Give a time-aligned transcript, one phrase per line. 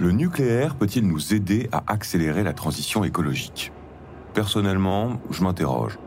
[0.00, 3.72] Le nucléaire peut-il nous aider à accélérer la transition écologique?
[4.32, 5.98] Personnellement, je m'interroge.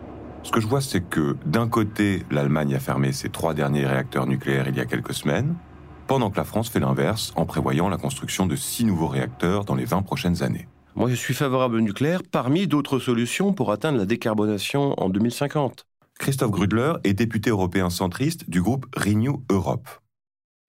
[0.43, 4.27] Ce que je vois, c'est que d'un côté, l'Allemagne a fermé ses trois derniers réacteurs
[4.27, 5.55] nucléaires il y a quelques semaines,
[6.07, 9.75] pendant que la France fait l'inverse en prévoyant la construction de six nouveaux réacteurs dans
[9.75, 10.69] les 20 prochaines années.
[10.95, 15.85] Moi, je suis favorable au nucléaire parmi d'autres solutions pour atteindre la décarbonation en 2050.
[16.17, 19.89] Christophe Grudler est député européen centriste du groupe Renew Europe.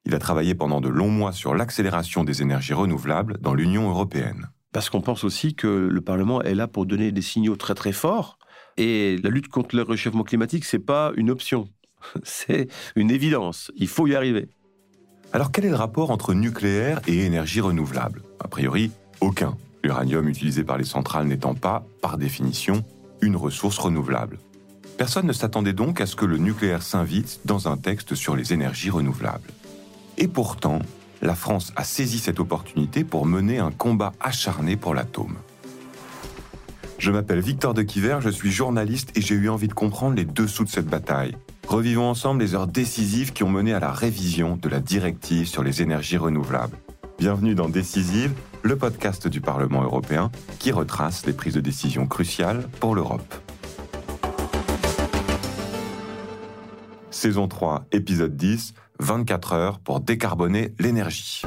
[0.05, 4.49] Il a travaillé pendant de longs mois sur l'accélération des énergies renouvelables dans l'Union européenne.
[4.73, 7.93] Parce qu'on pense aussi que le Parlement est là pour donner des signaux très très
[7.93, 8.39] forts.
[8.79, 11.69] Et la lutte contre le réchauffement climatique, c'est pas une option.
[12.25, 13.71] C'est une évidence.
[13.77, 14.49] Il faut y arriver.
[15.33, 18.23] Alors quel est le rapport entre nucléaire et énergie renouvelable?
[18.41, 19.57] A priori, aucun.
[19.85, 22.85] L'uranium utilisé par les centrales n'étant pas, par définition,
[23.21, 24.39] une ressource renouvelable.
[24.99, 28.53] Personne ne s'attendait donc à ce que le nucléaire s'invite dans un texte sur les
[28.53, 29.49] énergies renouvelables.
[30.23, 30.79] Et pourtant,
[31.21, 35.35] la France a saisi cette opportunité pour mener un combat acharné pour l'atome.
[36.97, 40.25] Je m'appelle Victor de Quiver, je suis journaliste et j'ai eu envie de comprendre les
[40.25, 41.37] dessous de cette bataille.
[41.67, 45.65] Revivons ensemble les heures décisives qui ont mené à la révision de la directive sur
[45.65, 46.77] les énergies renouvelables.
[47.19, 48.31] Bienvenue dans Décisive,
[48.63, 53.35] le podcast du Parlement européen qui retrace les prises de décision cruciales pour l'Europe.
[57.11, 61.43] Saison 3, épisode 10, 24 heures pour décarboner l'énergie.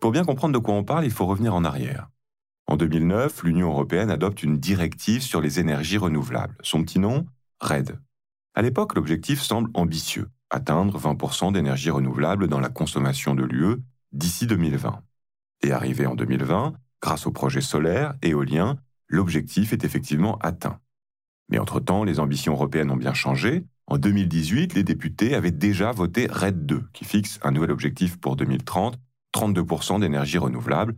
[0.00, 2.08] Pour bien comprendre de quoi on parle, il faut revenir en arrière.
[2.68, 6.56] En 2009, l'Union européenne adopte une directive sur les énergies renouvelables.
[6.62, 7.26] Son petit nom
[7.60, 7.98] RED.
[8.54, 14.46] À l'époque, l'objectif semble ambitieux atteindre 20% d'énergie renouvelable dans la consommation de l'UE d'ici
[14.46, 15.02] 2020.
[15.62, 18.76] Et arrivé en 2020, grâce au projet solaire, éolien,
[19.08, 20.80] l'objectif est effectivement atteint.
[21.48, 23.64] Mais entre-temps, les ambitions européennes ont bien changé.
[23.86, 28.36] En 2018, les députés avaient déjà voté RED 2, qui fixe un nouvel objectif pour
[28.36, 28.98] 2030,
[29.34, 30.96] 32% d'énergie renouvelable.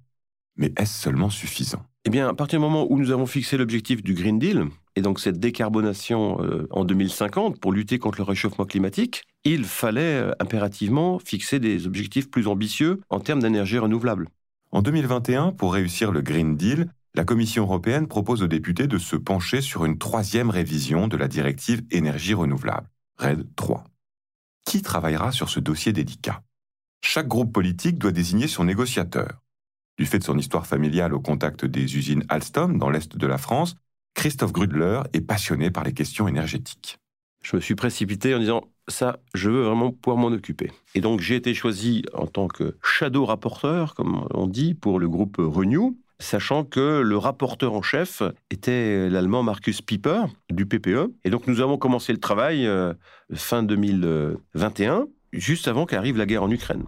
[0.57, 1.83] Mais est-ce seulement suffisant?
[2.05, 4.65] Eh bien, à partir du moment où nous avons fixé l'objectif du Green Deal,
[4.97, 10.23] et donc cette décarbonation euh, en 2050 pour lutter contre le réchauffement climatique, il fallait
[10.23, 14.29] euh, impérativement fixer des objectifs plus ambitieux en termes d'énergie renouvelable.
[14.71, 19.17] En 2021, pour réussir le Green Deal, la Commission européenne propose aux députés de se
[19.17, 23.85] pencher sur une troisième révision de la directive énergie renouvelable, RED 3.
[24.67, 26.43] Qui travaillera sur ce dossier délicat?
[27.03, 29.43] Chaque groupe politique doit désigner son négociateur.
[29.97, 33.39] Du fait de son histoire familiale au contact des usines Alstom dans l'est de la
[33.39, 33.75] France,
[34.15, 36.99] Christophe Grudler est passionné par les questions énergétiques.
[37.43, 40.71] Je me suis précipité en disant ça, je veux vraiment pouvoir m'en occuper.
[40.95, 45.09] Et donc j'ai été choisi en tant que shadow rapporteur, comme on dit, pour le
[45.09, 51.13] groupe Renew, sachant que le rapporteur en chef était l'allemand Markus Pieper du PPE.
[51.25, 52.95] Et donc nous avons commencé le travail euh,
[53.35, 56.85] fin 2021, juste avant qu'arrive la guerre en Ukraine.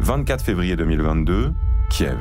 [0.00, 1.52] 24 février 2022,
[1.90, 2.16] Kiev.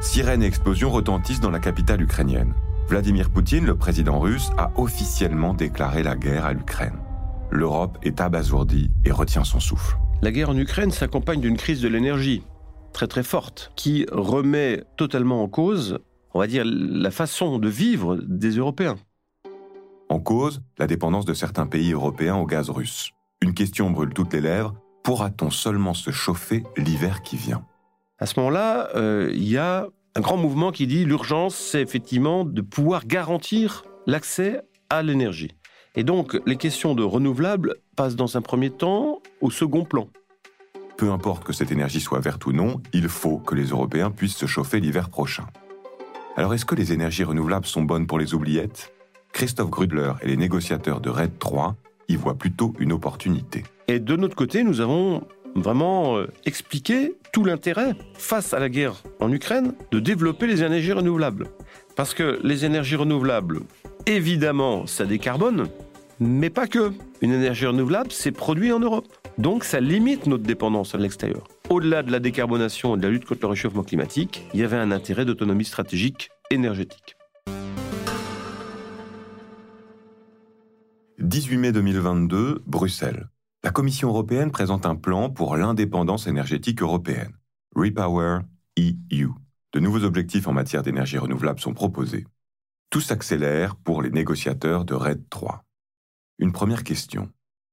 [0.00, 2.52] Sirène et explosion retentissent dans la capitale ukrainienne.
[2.86, 6.98] Vladimir Poutine, le président russe, a officiellement déclaré la guerre à l'Ukraine.
[7.50, 9.96] L'Europe est abasourdie et retient son souffle.
[10.20, 12.42] La guerre en Ukraine s'accompagne d'une crise de l'énergie
[12.92, 15.98] très très forte qui remet totalement en cause,
[16.34, 18.96] on va dire, la façon de vivre des Européens.
[20.10, 23.10] En cause, la dépendance de certains pays européens au gaz russe.
[23.40, 27.64] Une question brûle toutes les lèvres, pourra-t-on seulement se chauffer l'hiver qui vient?
[28.18, 32.44] À ce moment-là, euh, il y a un grand mouvement qui dit l'urgence, c'est effectivement
[32.44, 35.56] de pouvoir garantir l'accès à l'énergie.
[35.96, 40.08] Et donc, les questions de renouvelables passent dans un premier temps au second plan.
[40.96, 44.36] Peu importe que cette énergie soit verte ou non, il faut que les Européens puissent
[44.36, 45.46] se chauffer l'hiver prochain.
[46.36, 48.92] Alors est-ce que les énergies renouvelables sont bonnes pour les oubliettes?
[49.32, 51.74] Christophe Grudler et les négociateurs de RED 3
[52.08, 53.64] y voient plutôt une opportunité.
[53.88, 59.02] Et de notre côté, nous avons vraiment euh, expliquer tout l'intérêt, face à la guerre
[59.20, 61.48] en Ukraine, de développer les énergies renouvelables.
[61.96, 63.60] Parce que les énergies renouvelables,
[64.06, 65.68] évidemment, ça décarbone,
[66.20, 66.92] mais pas que.
[67.22, 69.06] Une énergie renouvelable, c'est produit en Europe.
[69.38, 71.44] Donc ça limite notre dépendance à l'extérieur.
[71.70, 74.76] Au-delà de la décarbonation et de la lutte contre le réchauffement climatique, il y avait
[74.76, 77.16] un intérêt d'autonomie stratégique énergétique.
[81.18, 83.28] 18 mai 2022, Bruxelles
[83.64, 87.32] la Commission européenne présente un plan pour l'indépendance énergétique européenne,
[87.74, 88.40] Repower
[88.78, 89.30] EU.
[89.72, 92.26] De nouveaux objectifs en matière d'énergie renouvelable sont proposés.
[92.90, 95.64] Tout s'accélère pour les négociateurs de RED 3.
[96.38, 97.30] Une première question.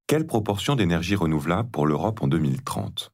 [0.07, 3.11] Quelle proportion d'énergie renouvelable pour l'Europe en 2030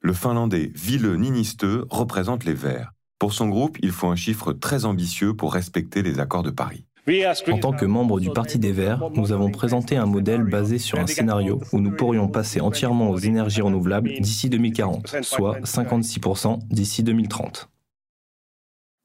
[0.00, 2.92] Le Finlandais Ville Ninistö représente les Verts.
[3.18, 6.86] Pour son groupe, il faut un chiffre très ambitieux pour respecter les accords de Paris.
[7.08, 10.98] En tant que membre du Parti des Verts, nous avons présenté un modèle basé sur
[10.98, 17.04] un scénario où nous pourrions passer entièrement aux énergies renouvelables d'ici 2040, soit 56% d'ici
[17.04, 17.68] 2030.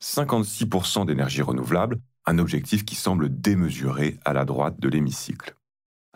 [0.04, 5.56] 56% d'énergie renouvelable, un objectif qui semble démesuré à la droite de l'hémicycle.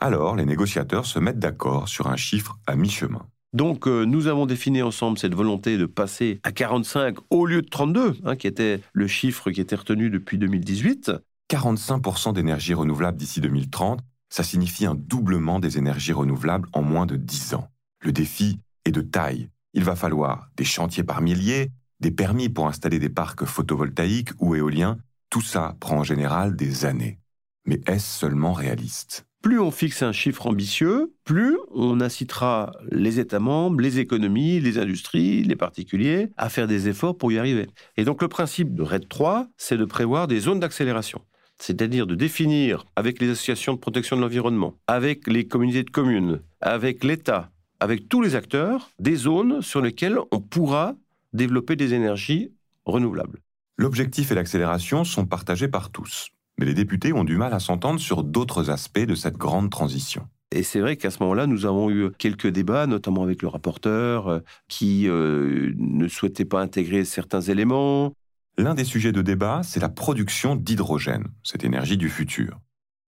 [0.02, 3.28] Alors, les négociateurs se mettent d'accord sur un chiffre à mi-chemin.
[3.54, 7.70] Donc, euh, nous avons défini ensemble cette volonté de passer à 45 au lieu de
[7.70, 11.12] 32, hein, qui était le chiffre qui était retenu depuis 2018.
[11.50, 14.00] 45% d'énergie renouvelable d'ici 2030,
[14.30, 17.70] ça signifie un doublement des énergies renouvelables en moins de 10 ans.
[18.02, 19.50] Le défi est de taille.
[19.74, 24.56] Il va falloir des chantiers par milliers, des permis pour installer des parcs photovoltaïques ou
[24.56, 24.98] éoliens.
[25.30, 27.20] Tout ça prend en général des années.
[27.66, 29.26] Mais est-ce seulement réaliste?
[29.42, 34.80] Plus on fixe un chiffre ambitieux, plus on incitera les États membres, les économies, les
[34.80, 37.68] industries, les particuliers à faire des efforts pour y arriver.
[37.98, 41.22] Et donc le principe de RED 3, c'est de prévoir des zones d'accélération
[41.58, 46.42] c'est-à-dire de définir avec les associations de protection de l'environnement, avec les communautés de communes,
[46.62, 50.96] avec l'État, avec tous les acteurs, des zones sur lesquelles on pourra
[51.34, 52.52] développer des énergies
[52.86, 53.40] renouvelables.
[53.78, 58.00] L'objectif et l'accélération sont partagés par tous, mais les députés ont du mal à s'entendre
[58.00, 60.28] sur d'autres aspects de cette grande transition.
[60.52, 64.28] Et c'est vrai qu'à ce moment-là, nous avons eu quelques débats, notamment avec le rapporteur,
[64.28, 68.14] euh, qui euh, ne souhaitait pas intégrer certains éléments,
[68.58, 72.62] L'un des sujets de débat, c'est la production d'hydrogène, cette énergie du futur.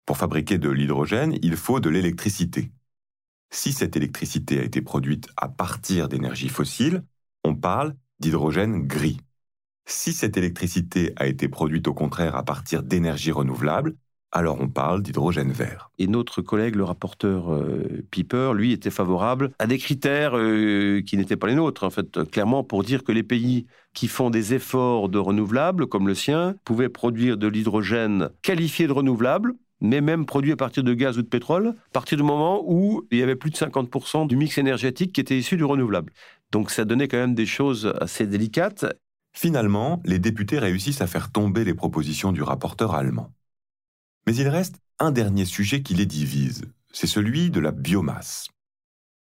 [0.07, 2.71] Pour fabriquer de l'hydrogène, il faut de l'électricité.
[3.51, 7.03] Si cette électricité a été produite à partir d'énergie fossile,
[7.43, 9.19] on parle d'hydrogène gris.
[9.85, 13.97] Si cette électricité a été produite au contraire à partir d'énergie renouvelable,
[14.33, 15.91] alors on parle d'hydrogène vert.
[15.99, 21.17] Et notre collègue, le rapporteur euh, Piper, lui, était favorable à des critères euh, qui
[21.17, 24.55] n'étaient pas les nôtres, en fait, clairement pour dire que les pays qui font des
[24.55, 30.25] efforts de renouvelables, comme le sien, pouvaient produire de l'hydrogène qualifié de renouvelable, mais même
[30.25, 33.23] produit à partir de gaz ou de pétrole, à partir du moment où il y
[33.23, 36.13] avait plus de 50% du mix énergétique qui était issu du renouvelable.
[36.53, 38.87] Donc ça donnait quand même des choses assez délicates.
[39.35, 43.33] Finalement, les députés réussissent à faire tomber les propositions du rapporteur allemand.
[44.27, 48.49] Mais il reste un dernier sujet qui les divise, c'est celui de la biomasse.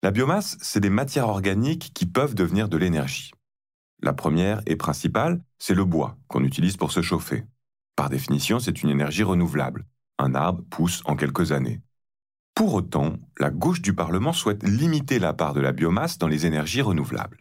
[0.03, 3.31] La biomasse, c'est des matières organiques qui peuvent devenir de l'énergie.
[4.01, 7.45] La première et principale, c'est le bois qu'on utilise pour se chauffer.
[7.95, 9.85] Par définition, c'est une énergie renouvelable.
[10.19, 11.81] Un arbre pousse en quelques années.
[12.55, 16.45] Pour autant, la gauche du Parlement souhaite limiter la part de la biomasse dans les
[16.45, 17.37] énergies renouvelables.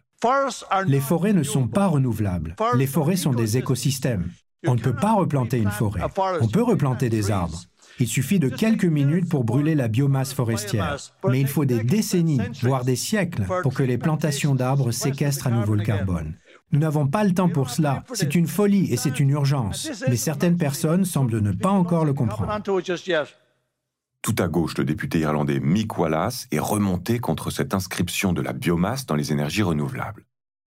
[0.87, 2.55] Les forêts ne sont pas renouvelables.
[2.75, 4.29] Les forêts sont des écosystèmes.
[4.65, 6.01] On ne peut pas replanter une forêt.
[6.41, 7.61] On peut replanter des arbres.
[7.99, 10.97] Il suffit de quelques minutes pour brûler la biomasse forestière.
[11.27, 15.51] Mais il faut des décennies, voire des siècles, pour que les plantations d'arbres séquestrent à
[15.51, 16.35] nouveau le carbone.
[16.71, 18.03] Nous n'avons pas le temps pour cela.
[18.13, 19.89] C'est une folie et c'est une urgence.
[20.07, 22.61] Mais certaines personnes semblent ne pas encore le comprendre.
[24.21, 28.51] Tout à gauche, le député irlandais Mick Wallace est remonté contre cette inscription de la
[28.51, 30.25] biomasse dans les énergies renouvelables.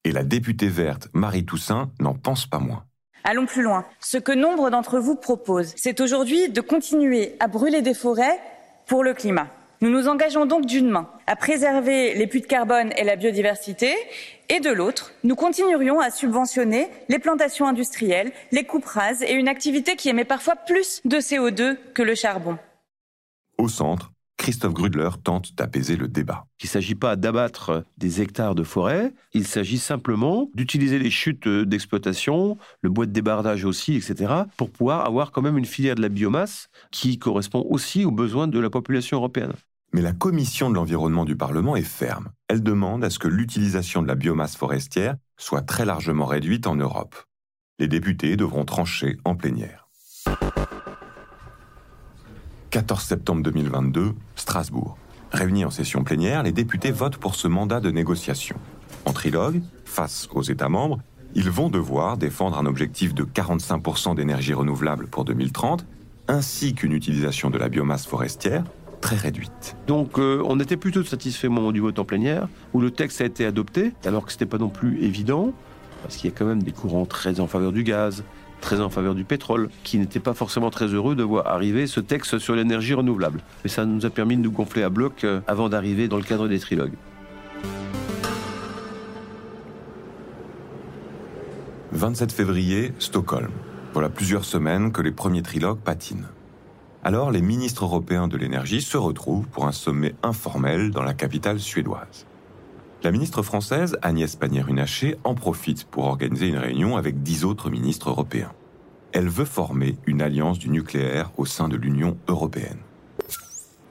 [0.05, 2.85] Et la députée verte Marie Toussaint n'en pense pas moins.
[3.25, 3.85] Allons plus loin.
[4.01, 8.41] Ce que nombre d'entre vous proposent, c'est aujourd'hui de continuer à brûler des forêts
[8.87, 9.49] pour le climat.
[9.83, 13.95] Nous nous engageons donc d'une main à préserver les puits de carbone et la biodiversité,
[14.51, 19.49] et de l'autre, nous continuerions à subventionner les plantations industrielles, les coupes rases et une
[19.49, 22.59] activité qui émet parfois plus de CO2 que le charbon.
[23.57, 26.47] Au centre, Christophe Grudler tente d'apaiser le débat.
[26.63, 31.47] Il ne s'agit pas d'abattre des hectares de forêt, il s'agit simplement d'utiliser les chutes
[31.47, 36.01] d'exploitation, le bois de débardage aussi, etc., pour pouvoir avoir quand même une filière de
[36.01, 39.53] la biomasse qui correspond aussi aux besoins de la population européenne.
[39.93, 42.31] Mais la commission de l'environnement du Parlement est ferme.
[42.49, 46.77] Elle demande à ce que l'utilisation de la biomasse forestière soit très largement réduite en
[46.77, 47.15] Europe.
[47.79, 49.80] Les députés devront trancher en plénière.
[52.71, 54.97] 14 septembre 2022, Strasbourg.
[55.33, 58.57] Réunis en session plénière, les députés votent pour ce mandat de négociation.
[59.07, 61.01] En trilogue, face aux États membres,
[61.35, 65.85] ils vont devoir défendre un objectif de 45% d'énergie renouvelable pour 2030,
[66.29, 68.63] ainsi qu'une utilisation de la biomasse forestière
[69.01, 69.77] très réduite.
[69.89, 73.21] Donc euh, on était plutôt satisfait au moment du vote en plénière, où le texte
[73.21, 75.53] a été adopté, alors que ce n'était pas non plus évident,
[76.03, 78.23] parce qu'il y a quand même des courants très en faveur du gaz,
[78.61, 82.01] très en faveur du pétrole, qui n'était pas forcément très heureux de voir arriver ce
[82.01, 83.41] texte sur l'énergie renouvelable.
[83.65, 86.23] Mais ça nous a permis de nous gonfler à bloc euh, avant d'arriver dans le
[86.23, 86.95] cadre des trilogues.
[91.93, 93.51] 27 février, Stockholm.
[93.93, 96.29] Voilà plusieurs semaines que les premiers trilogues patinent.
[97.03, 101.59] Alors les ministres européens de l'énergie se retrouvent pour un sommet informel dans la capitale
[101.59, 102.27] suédoise.
[103.03, 108.11] La ministre française Agnès Pannier-Runacher en profite pour organiser une réunion avec dix autres ministres
[108.11, 108.53] européens.
[109.13, 112.77] Elle veut former une alliance du nucléaire au sein de l'Union européenne.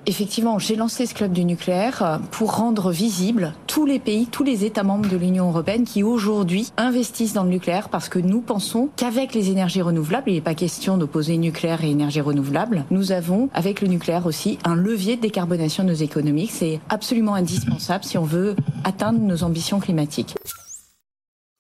[0.10, 4.44] Effectivement, j'ai lancé ce club du nucléaire euh, pour rendre visible tous les pays, tous
[4.44, 8.42] les États membres de l'Union européenne qui aujourd'hui investissent dans le nucléaire parce que nous
[8.42, 13.12] pensons qu'avec les énergies renouvelables, il n'est pas question d'opposer nucléaire et énergie renouvelable, nous
[13.12, 16.48] avons avec le nucléaire aussi un levier de décarbonation de nos économies.
[16.48, 20.36] C'est absolument indispensable si on veut atteindre nos ambitions climatiques.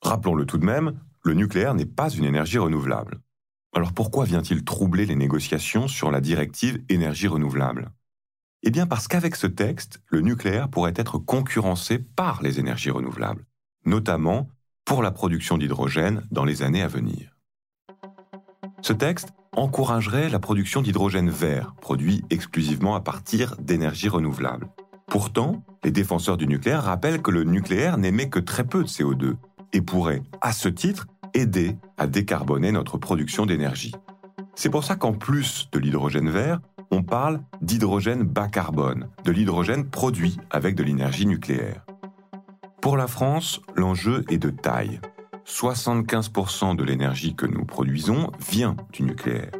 [0.01, 3.19] Rappelons-le tout de même, le nucléaire n'est pas une énergie renouvelable.
[3.75, 7.91] Alors pourquoi vient-il troubler les négociations sur la directive énergie renouvelable?
[8.63, 13.45] Eh bien parce qu'avec ce texte, le nucléaire pourrait être concurrencé par les énergies renouvelables,
[13.85, 14.49] notamment
[14.85, 17.37] pour la production d'hydrogène dans les années à venir.
[18.81, 24.69] Ce texte encouragerait la production d'hydrogène vert, produit exclusivement à partir d'énergies renouvelables.
[25.07, 29.35] Pourtant, les défenseurs du nucléaire rappellent que le nucléaire n'émet que très peu de CO2
[29.73, 33.93] et pourrait, à ce titre, aider à décarboner notre production d'énergie.
[34.55, 36.59] C'est pour ça qu'en plus de l'hydrogène vert,
[36.91, 41.85] on parle d'hydrogène bas carbone, de l'hydrogène produit avec de l'énergie nucléaire.
[42.81, 44.99] Pour la France, l'enjeu est de taille.
[45.45, 49.51] 75% de l'énergie que nous produisons vient du nucléaire.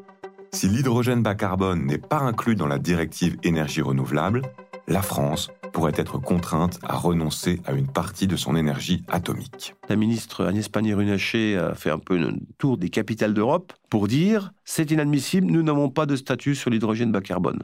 [0.51, 4.41] Si l'hydrogène bas carbone n'est pas inclus dans la directive énergie renouvelable,
[4.87, 9.75] la France pourrait être contrainte à renoncer à une partie de son énergie atomique.
[9.87, 14.51] La ministre Agnès Pannier-Runacher a fait un peu un tour des capitales d'Europe pour dire
[14.65, 17.63] c'est inadmissible, nous n'avons pas de statut sur l'hydrogène bas carbone.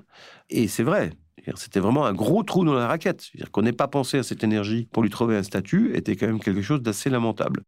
[0.50, 1.12] Et c'est vrai.
[1.56, 3.22] C'était vraiment un gros trou dans la raquette.
[3.22, 6.26] C'est-à-dire qu'on n'ait pas pensé à cette énergie pour lui trouver un statut était quand
[6.26, 7.62] même quelque chose d'assez lamentable.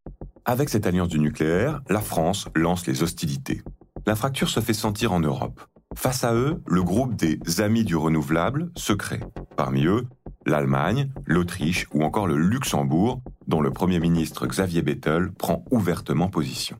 [0.46, 3.62] Avec cette alliance du nucléaire, la France lance les hostilités.
[4.08, 5.62] La fracture se fait sentir en Europe.
[5.96, 9.20] Face à eux, le groupe des Amis du renouvelable se crée.
[9.56, 10.06] Parmi eux,
[10.46, 16.77] l'Allemagne, l'Autriche ou encore le Luxembourg, dont le Premier ministre Xavier Bettel prend ouvertement position.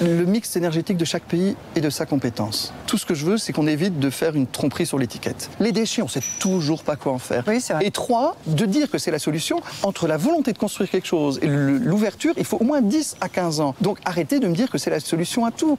[0.00, 2.72] Le mix énergétique de chaque pays est de sa compétence.
[2.86, 5.50] Tout ce que je veux, c'est qu'on évite de faire une tromperie sur l'étiquette.
[5.58, 7.44] Les déchets, on sait toujours pas quoi en faire.
[7.80, 11.40] Et trois, de dire que c'est la solution, entre la volonté de construire quelque chose
[11.42, 13.74] et l'ouverture, il faut au moins 10 à 15 ans.
[13.80, 15.76] Donc arrêtez de me dire que c'est la solution à tout.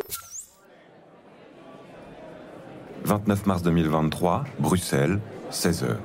[3.10, 5.20] 29 mars 2023, Bruxelles,
[5.52, 5.96] 16h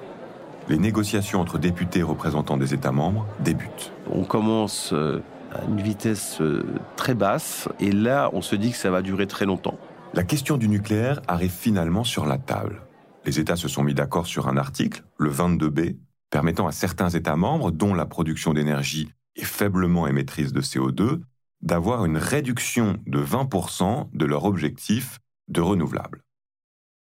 [0.71, 3.93] les négociations entre députés et représentants des États membres débutent.
[4.11, 6.65] On commence euh, à une vitesse euh,
[6.97, 9.79] très basse et là, on se dit que ça va durer très longtemps.
[10.15, 12.81] La question du nucléaire arrive finalement sur la table.
[13.27, 15.97] Les États se sont mis d'accord sur un article, le 22B,
[16.31, 21.21] permettant à certains États membres, dont la production d'énergie est faiblement émettrice de CO2,
[21.61, 25.19] d'avoir une réduction de 20% de leur objectif
[25.49, 26.23] de renouvelables.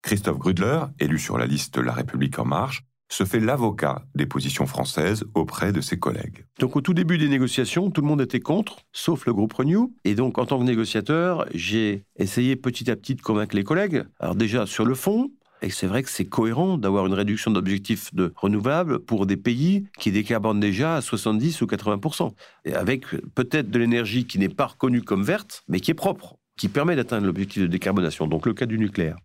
[0.03, 4.65] Christophe Grudler, élu sur la liste La République en marche, se fait l'avocat des positions
[4.65, 6.45] françaises auprès de ses collègues.
[6.60, 9.93] Donc au tout début des négociations, tout le monde était contre, sauf le groupe Renew.
[10.03, 14.03] Et donc en tant que négociateur, j'ai essayé petit à petit de convaincre les collègues.
[14.19, 15.31] Alors déjà sur le fond,
[15.62, 19.88] et c'est vrai que c'est cohérent d'avoir une réduction d'objectifs de renouvelables pour des pays
[19.98, 22.33] qui décarbonent déjà à 70 ou 80
[22.65, 23.05] et avec
[23.36, 26.98] peut-être de l'énergie qui n'est pas reconnue comme verte, mais qui est propre, qui permet
[26.98, 29.15] d'atteindre l'objectif de décarbonation, donc le cas du nucléaire.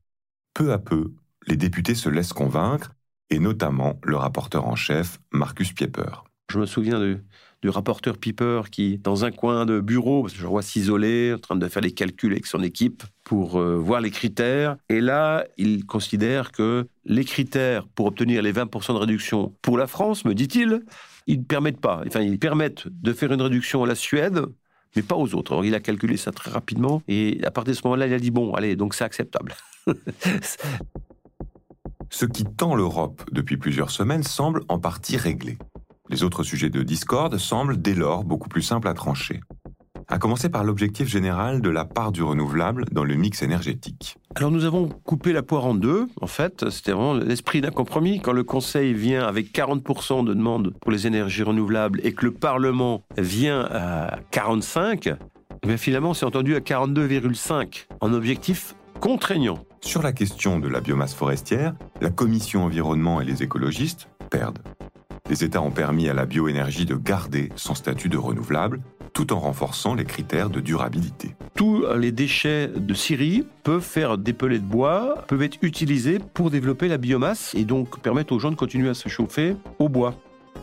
[0.58, 1.12] Peu à peu,
[1.46, 2.90] les députés se laissent convaincre
[3.30, 6.24] et notamment le rapporteur en chef, Marcus Pieper.
[6.50, 6.98] Je me souviens
[7.62, 11.68] du rapporteur Pieper qui, dans un coin de bureau, je vois s'isoler, en train de
[11.68, 14.76] faire les calculs avec son équipe pour euh, voir les critères.
[14.88, 19.86] Et là, il considère que les critères pour obtenir les 20% de réduction pour la
[19.86, 20.82] France, me dit-il,
[21.28, 22.02] ils ne permettent pas.
[22.04, 24.40] Enfin, ils permettent de faire une réduction à la Suède,
[24.96, 25.64] mais pas aux autres.
[25.64, 27.02] Il a calculé ça très rapidement.
[27.08, 29.54] Et à partir de ce moment-là, il a dit, bon, allez, donc c'est acceptable.
[32.10, 35.58] Ce qui tend l'Europe depuis plusieurs semaines semble en partie réglé.
[36.08, 39.40] Les autres sujets de discorde semblent dès lors beaucoup plus simples à trancher.
[40.08, 44.16] À commencer par l'objectif général de la part du renouvelable dans le mix énergétique.
[44.38, 48.20] Alors nous avons coupé la poire en deux, en fait, c'était vraiment l'esprit d'un compromis.
[48.20, 52.30] Quand le Conseil vient avec 40% de demandes pour les énergies renouvelables et que le
[52.30, 55.16] Parlement vient à 45%,
[55.64, 59.58] eh finalement c'est entendu à 42,5 en objectif contraignant.
[59.80, 64.60] Sur la question de la biomasse forestière, la Commission environnement et les écologistes perdent.
[65.28, 68.80] Les États ont permis à la bioénergie de garder son statut de renouvelable
[69.12, 71.34] tout en renforçant les critères de durabilité.
[71.54, 76.50] Tous les déchets de Syrie peuvent faire des pellets de bois, peuvent être utilisés pour
[76.50, 80.14] développer la biomasse et donc permettre aux gens de continuer à se chauffer au bois.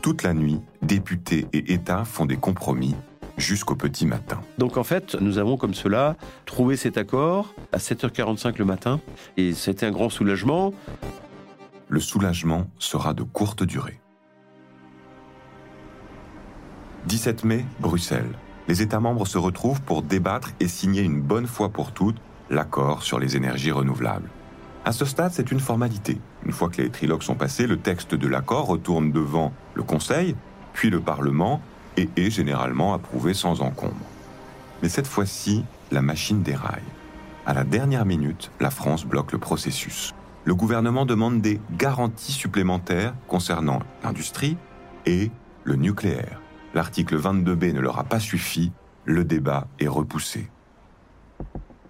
[0.01, 2.95] Toute la nuit, députés et États font des compromis
[3.37, 4.41] jusqu'au petit matin.
[4.57, 8.99] Donc en fait, nous avons comme cela trouvé cet accord à 7h45 le matin
[9.37, 10.73] et c'était un grand soulagement.
[11.89, 13.99] Le soulagement sera de courte durée.
[17.07, 18.37] 17 mai, Bruxelles.
[18.67, 22.17] Les États membres se retrouvent pour débattre et signer une bonne fois pour toutes
[22.49, 24.29] l'accord sur les énergies renouvelables.
[24.85, 26.19] À ce stade, c'est une formalité.
[26.45, 30.35] Une fois que les trilogues sont passés, le texte de l'accord retourne devant le Conseil,
[30.73, 31.61] puis le Parlement,
[31.97, 33.95] et est généralement approuvé sans encombre.
[34.81, 36.81] Mais cette fois-ci, la machine déraille.
[37.45, 40.13] À la dernière minute, la France bloque le processus.
[40.43, 44.57] Le gouvernement demande des garanties supplémentaires concernant l'industrie
[45.05, 45.31] et
[45.63, 46.41] le nucléaire.
[46.75, 48.73] L'article 22b ne leur a pas suffi,
[49.05, 50.49] le débat est repoussé.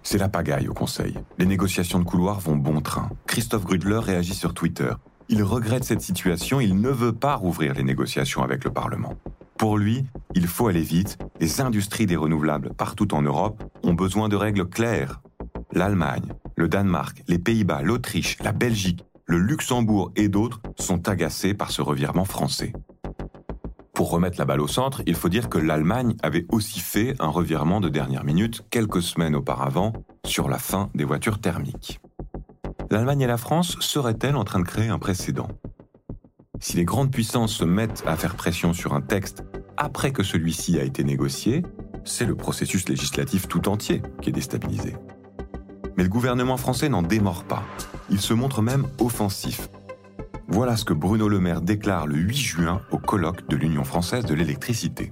[0.04, 1.18] C'est la pagaille au Conseil.
[1.38, 3.10] Les négociations de couloir vont bon train.
[3.26, 4.92] Christophe Grudler réagit sur Twitter.
[5.28, 9.16] Il regrette cette situation, il ne veut pas rouvrir les négociations avec le Parlement.
[9.58, 10.04] Pour lui,
[10.36, 11.18] il faut aller vite.
[11.40, 15.20] Les industries des renouvelables partout en Europe ont besoin de règles claires.
[15.72, 21.72] L'Allemagne, le Danemark, les Pays-Bas, l'Autriche, la Belgique, le Luxembourg et d'autres sont agacés par
[21.72, 22.72] ce revirement français.
[23.96, 27.28] Pour remettre la balle au centre, il faut dire que l'Allemagne avait aussi fait un
[27.28, 29.94] revirement de dernière minute quelques semaines auparavant
[30.26, 31.98] sur la fin des voitures thermiques.
[32.90, 35.48] L'Allemagne et la France seraient-elles en train de créer un précédent?
[36.60, 39.44] Si les grandes puissances se mettent à faire pression sur un texte
[39.78, 41.62] après que celui-ci a été négocié,
[42.04, 44.94] c'est le processus législatif tout entier qui est déstabilisé.
[45.96, 47.62] Mais le gouvernement français n'en démord pas.
[48.10, 49.70] Il se montre même offensif
[50.48, 54.24] voilà ce que Bruno Le Maire déclare le 8 juin au colloque de l'Union française
[54.24, 55.10] de l'électricité.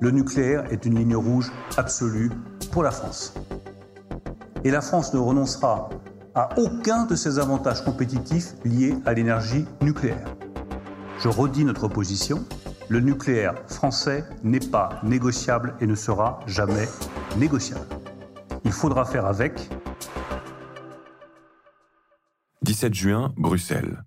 [0.00, 2.30] Le nucléaire est une ligne rouge absolue
[2.70, 3.34] pour la France.
[4.62, 5.88] Et la France ne renoncera
[6.36, 10.32] à aucun de ses avantages compétitifs liés à l'énergie nucléaire.
[11.18, 12.44] Je redis notre position.
[12.88, 16.88] Le nucléaire français n'est pas négociable et ne sera jamais
[17.36, 17.86] négociable.
[18.64, 19.68] Il faudra faire avec.
[22.62, 24.04] 17 juin, Bruxelles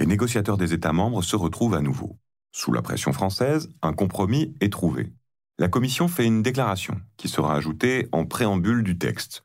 [0.00, 2.18] les négociateurs des États membres se retrouvent à nouveau.
[2.52, 5.12] Sous la pression française, un compromis est trouvé.
[5.58, 9.44] La Commission fait une déclaration qui sera ajoutée en préambule du texte,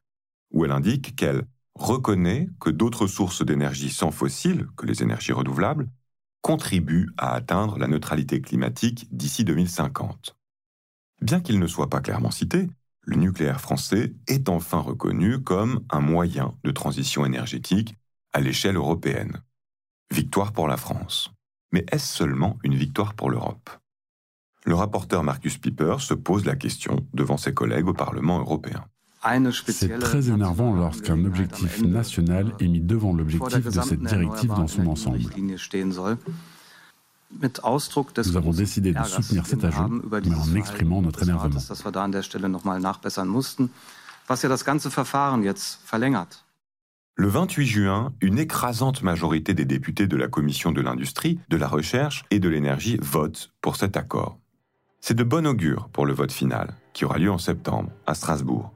[0.52, 1.44] où elle indique qu'elle
[1.76, 5.90] reconnaît que d'autres sources d'énergie sans fossiles que les énergies renouvelables
[6.42, 10.38] contribuent à atteindre la neutralité climatique d'ici 2050.
[11.22, 12.70] Bien qu'il ne soit pas clairement cité,
[13.02, 17.98] le nucléaire français est enfin reconnu comme un moyen de transition énergétique
[18.32, 19.42] à l'échelle européenne.
[20.12, 21.32] Victoire pour la France.
[21.72, 23.70] Mais est-ce seulement une victoire pour l'Europe?
[24.66, 28.86] Le rapporteur Marcus Piper se pose la question devant ses collègues au Parlement européen.
[29.68, 34.88] C'est très énervant lorsqu'un objectif national est mis devant l'objectif de cette directive dans son
[34.88, 35.32] ensemble.
[37.32, 41.60] Nous avons décidé de soutenir cet ajout, mais en exprimant notre énervement.
[47.18, 51.70] Le 28 juin, une écrasante majorité des députés de la Commission de l'industrie, de la
[51.70, 54.38] recherche et de l'énergie votent pour cet accord.
[55.00, 58.74] C'est de bon augure pour le vote final, qui aura lieu en septembre, à Strasbourg.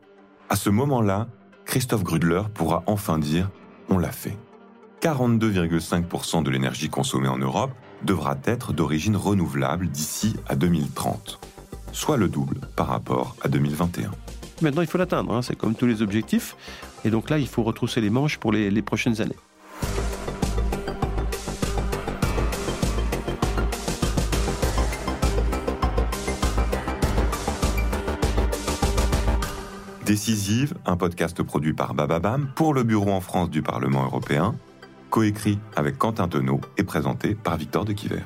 [0.48, 1.28] À ce moment-là,
[1.66, 3.52] Christophe Grudler pourra enfin dire
[3.90, 4.38] On l'a fait.
[5.02, 7.74] 42,5% de l'énergie consommée en Europe
[8.06, 11.42] devra être d'origine renouvelable d'ici à 2030,
[11.92, 14.12] soit le double par rapport à 2021.
[14.62, 15.42] Maintenant, il faut l'atteindre, hein.
[15.42, 16.56] c'est comme tous les objectifs.
[17.06, 19.36] Et donc là, il faut retrousser les manches pour les, prochaines années.
[30.06, 34.56] Décisive, un podcast produit par Bababam pour le Bureau en France du Parlement européen,
[35.12, 38.24] coécrit avec Quentin Tenot et présenté par Victor de Quiver.